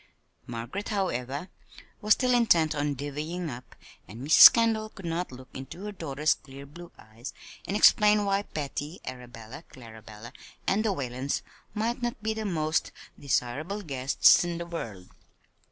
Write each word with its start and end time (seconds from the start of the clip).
Margaret, 0.47 0.89
however, 0.89 1.49
was 2.01 2.13
still 2.13 2.33
intent 2.33 2.73
on 2.73 2.95
"divvying 2.95 3.51
up," 3.51 3.75
and 4.07 4.19
Mrs. 4.25 4.51
Kendall 4.51 4.89
could 4.89 5.05
not 5.05 5.31
look 5.31 5.49
into 5.53 5.83
her 5.83 5.91
daughter's 5.91 6.33
clear 6.33 6.65
blue 6.65 6.91
eyes, 6.97 7.35
and 7.67 7.77
explain 7.77 8.25
why 8.25 8.41
Patty, 8.41 8.99
Arabella, 9.05 9.63
Clarabella, 9.71 10.31
and 10.65 10.83
the 10.83 10.91
Whalens 10.91 11.43
might 11.75 12.01
not 12.01 12.23
be 12.23 12.33
the 12.33 12.45
most 12.45 12.91
desirable 13.19 13.83
guests 13.83 14.43
in 14.43 14.57
the 14.57 14.65
world. 14.65 15.07